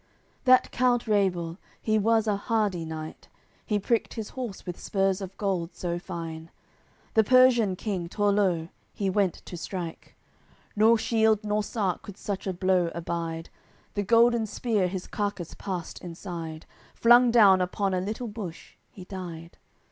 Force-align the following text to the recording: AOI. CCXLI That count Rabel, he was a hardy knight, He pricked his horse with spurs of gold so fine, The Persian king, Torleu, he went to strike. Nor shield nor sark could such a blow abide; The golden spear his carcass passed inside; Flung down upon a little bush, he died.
AOI. 0.01 0.01
CCXLI 0.01 0.45
That 0.45 0.71
count 0.71 1.07
Rabel, 1.07 1.57
he 1.79 1.99
was 1.99 2.25
a 2.25 2.35
hardy 2.35 2.85
knight, 2.85 3.27
He 3.67 3.77
pricked 3.77 4.15
his 4.15 4.29
horse 4.29 4.65
with 4.65 4.79
spurs 4.79 5.21
of 5.21 5.37
gold 5.37 5.75
so 5.75 5.99
fine, 5.99 6.49
The 7.13 7.23
Persian 7.23 7.75
king, 7.75 8.09
Torleu, 8.09 8.69
he 8.95 9.11
went 9.11 9.35
to 9.45 9.55
strike. 9.55 10.15
Nor 10.75 10.97
shield 10.97 11.43
nor 11.43 11.61
sark 11.63 12.01
could 12.01 12.17
such 12.17 12.47
a 12.47 12.53
blow 12.53 12.89
abide; 12.95 13.51
The 13.93 14.01
golden 14.01 14.47
spear 14.47 14.87
his 14.87 15.05
carcass 15.05 15.53
passed 15.53 16.01
inside; 16.03 16.65
Flung 16.95 17.29
down 17.29 17.61
upon 17.61 17.93
a 17.93 18.01
little 18.01 18.27
bush, 18.27 18.77
he 18.89 19.03
died. 19.05 19.55